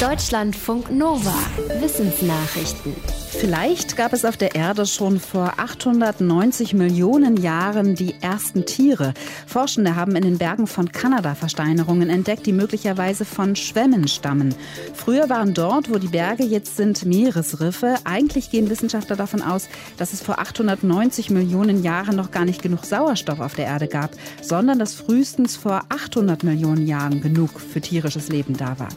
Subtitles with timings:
[0.00, 1.32] Deutschlandfunk Nova.
[1.80, 2.94] Wissensnachrichten.
[3.30, 9.14] Vielleicht gab es auf der Erde schon vor 890 Millionen Jahren die ersten Tiere.
[9.46, 14.54] Forschende haben in den Bergen von Kanada Versteinerungen entdeckt, die möglicherweise von Schwämmen stammen.
[14.92, 17.96] Früher waren dort, wo die Berge jetzt sind, Meeresriffe.
[18.04, 19.66] Eigentlich gehen Wissenschaftler davon aus,
[19.96, 24.10] dass es vor 890 Millionen Jahren noch gar nicht genug Sauerstoff auf der Erde gab,
[24.42, 28.88] sondern dass frühestens vor 800 Millionen Jahren genug für tierisches Leben da war.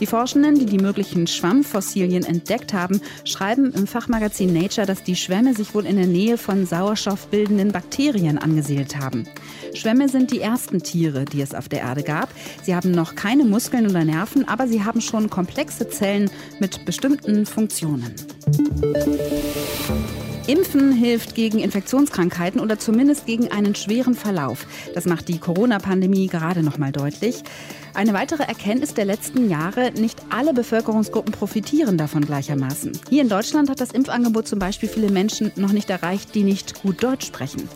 [0.00, 5.54] Die Forschenden, die die möglichen Schwammfossilien entdeckt haben, schreiben im Fachmagazin Nature, dass die Schwämme
[5.54, 9.26] sich wohl in der Nähe von sauerstoffbildenden Bakterien angesiedelt haben.
[9.74, 12.28] Schwämme sind die ersten Tiere, die es auf der Erde gab.
[12.62, 16.30] Sie haben noch keine Muskeln oder Nerven, aber sie haben schon komplexe Zellen
[16.60, 18.14] mit bestimmten Funktionen.
[20.46, 24.66] Impfen hilft gegen Infektionskrankheiten oder zumindest gegen einen schweren Verlauf.
[24.94, 27.42] Das macht die Corona-Pandemie gerade noch mal deutlich.
[27.94, 32.92] Eine weitere Erkenntnis der letzten Jahre, nicht alle Bevölkerungsgruppen profitieren davon gleichermaßen.
[33.08, 36.82] Hier in Deutschland hat das Impfangebot zum Beispiel viele Menschen noch nicht erreicht, die nicht
[36.82, 37.66] gut Deutsch sprechen.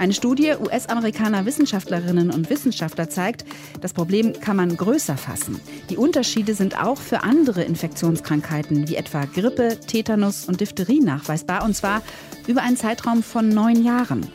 [0.00, 3.44] Eine Studie US-Amerikaner Wissenschaftlerinnen und Wissenschaftler zeigt,
[3.82, 5.60] das Problem kann man größer fassen.
[5.90, 11.76] Die Unterschiede sind auch für andere Infektionskrankheiten wie etwa Grippe, Tetanus und Diphtherie nachweisbar, und
[11.76, 12.00] zwar
[12.46, 14.26] über einen Zeitraum von neun Jahren.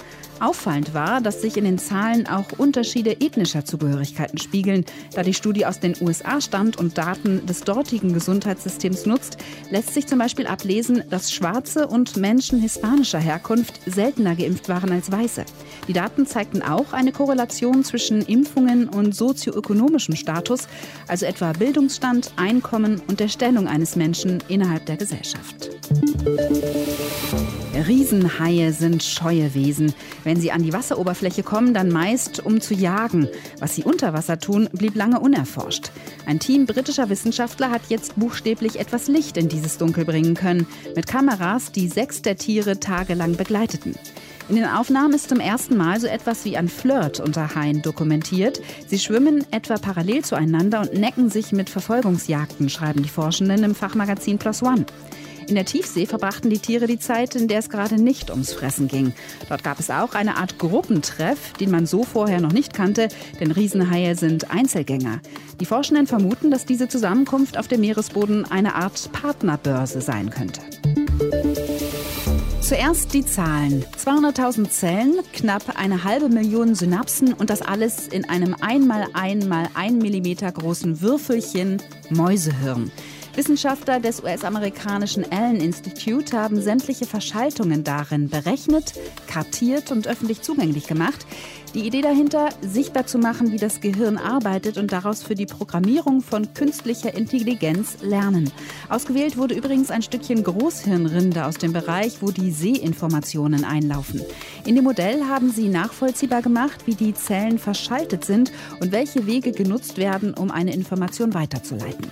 [0.45, 4.85] Auffallend war, dass sich in den Zahlen auch Unterschiede ethnischer Zugehörigkeiten spiegeln.
[5.15, 9.37] Da die Studie aus den USA stammt und Daten des dortigen Gesundheitssystems nutzt,
[9.71, 15.11] lässt sich zum Beispiel ablesen, dass Schwarze und Menschen hispanischer Herkunft seltener geimpft waren als
[15.11, 15.45] Weiße.
[15.87, 20.67] Die Daten zeigten auch eine Korrelation zwischen Impfungen und sozioökonomischem Status,
[21.07, 25.71] also etwa Bildungsstand, Einkommen und der Stellung eines Menschen innerhalb der Gesellschaft.
[27.75, 29.93] Riesenhaie sind scheue Wesen.
[30.23, 33.27] Wenn sie an die Wasseroberfläche kommen, dann meist um zu jagen.
[33.59, 35.91] Was sie unter Wasser tun, blieb lange unerforscht.
[36.25, 41.07] Ein Team britischer Wissenschaftler hat jetzt buchstäblich etwas Licht in dieses Dunkel bringen können, mit
[41.07, 43.95] Kameras, die sechs der Tiere tagelang begleiteten.
[44.47, 48.61] In den Aufnahmen ist zum ersten Mal so etwas wie ein Flirt unter Haien dokumentiert.
[48.87, 54.37] Sie schwimmen etwa parallel zueinander und necken sich mit Verfolgungsjagden, schreiben die Forschenden im Fachmagazin
[54.37, 54.85] Plus One.
[55.47, 58.87] In der Tiefsee verbrachten die Tiere die Zeit, in der es gerade nicht ums Fressen
[58.87, 59.13] ging.
[59.47, 63.51] Dort gab es auch eine Art Gruppentreff, den man so vorher noch nicht kannte, denn
[63.51, 65.19] Riesenhaie sind Einzelgänger.
[65.59, 70.61] Die Forschenden vermuten, dass diese Zusammenkunft auf dem Meeresboden eine Art Partnerbörse sein könnte.
[72.61, 73.85] Zuerst die Zahlen.
[74.03, 79.45] 200.000 Zellen, knapp eine halbe Million Synapsen und das alles in einem 1 mal 1
[79.45, 81.79] mal 1 Millimeter großen Würfelchen
[82.09, 82.91] Mäusehirn.
[83.35, 88.93] Wissenschaftler des US-amerikanischen Allen Institute haben sämtliche Verschaltungen darin berechnet,
[89.27, 91.25] kartiert und öffentlich zugänglich gemacht.
[91.73, 96.21] Die Idee dahinter, sichtbar zu machen, wie das Gehirn arbeitet und daraus für die Programmierung
[96.21, 98.49] von künstlicher Intelligenz lernen.
[98.87, 104.21] Ausgewählt wurde übrigens ein Stückchen Großhirnrinde aus dem Bereich, wo die Seeinformationen einlaufen.
[104.65, 109.51] In dem Modell haben sie nachvollziehbar gemacht, wie die Zellen verschaltet sind und welche Wege
[109.51, 112.09] genutzt werden, um eine Information weiterzuleiten.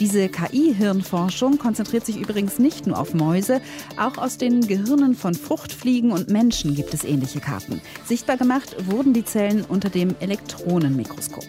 [0.00, 3.60] Diese KI-Hirnforschung konzentriert sich übrigens nicht nur auf Mäuse,
[3.98, 7.82] auch aus den Gehirnen von Fruchtfliegen und Menschen gibt es ähnliche Karten.
[8.06, 11.46] Sichtbar gemacht wurden die Zellen unter dem Elektronenmikroskop.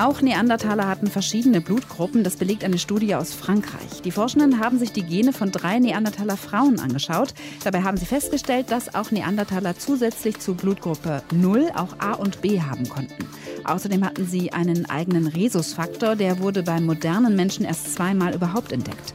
[0.00, 2.24] Auch Neandertaler hatten verschiedene Blutgruppen.
[2.24, 4.00] Das belegt eine Studie aus Frankreich.
[4.02, 7.34] Die Forschenden haben sich die Gene von drei Neandertaler Frauen angeschaut.
[7.64, 12.62] Dabei haben sie festgestellt, dass auch Neandertaler zusätzlich zu Blutgruppe 0 auch A und B
[12.62, 13.28] haben konnten.
[13.64, 19.12] Außerdem hatten sie einen eigenen Rhesusfaktor, der wurde beim modernen Menschen erst zweimal überhaupt entdeckt.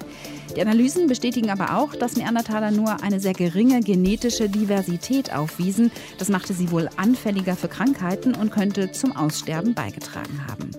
[0.56, 5.92] Die Analysen bestätigen aber auch, dass Neandertaler nur eine sehr geringe genetische Diversität aufwiesen.
[6.18, 10.72] Das machte sie wohl anfälliger für Krankheiten und könnte zum Aussterben beigetragen haben.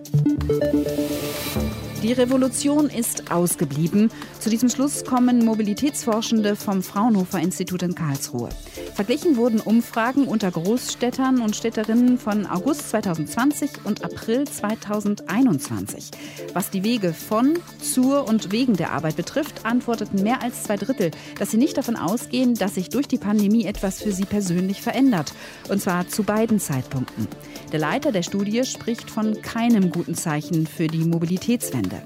[2.02, 4.10] Die Revolution ist ausgeblieben.
[4.38, 8.48] Zu diesem Schluss kommen Mobilitätsforschende vom Fraunhofer Institut in Karlsruhe.
[8.96, 16.12] Verglichen wurden Umfragen unter Großstädtern und Städterinnen von August 2020 und April 2021.
[16.54, 21.10] Was die Wege von, zur und wegen der Arbeit betrifft, antworteten mehr als zwei Drittel,
[21.38, 25.34] dass sie nicht davon ausgehen, dass sich durch die Pandemie etwas für sie persönlich verändert.
[25.68, 27.28] Und zwar zu beiden Zeitpunkten.
[27.72, 32.00] Der Leiter der Studie spricht von keinem guten Zeichen für die Mobilitätswende.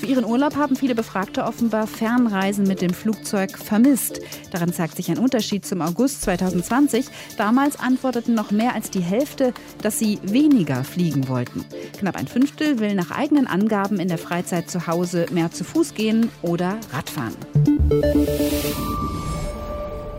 [0.00, 4.22] Für ihren Urlaub haben viele Befragte offenbar Fernreisen mit dem Flugzeug vermisst.
[4.50, 7.04] Daran zeigt sich ein Unterschied zum August 2020.
[7.36, 9.52] Damals antworteten noch mehr als die Hälfte,
[9.82, 11.66] dass sie weniger fliegen wollten.
[11.98, 15.92] Knapp ein Fünftel will nach eigenen Angaben in der Freizeit zu Hause mehr zu Fuß
[15.92, 17.36] gehen oder Radfahren.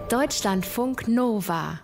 [0.10, 1.80] Deutschlandfunk Nova